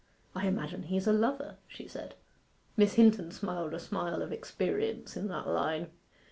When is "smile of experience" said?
3.79-5.15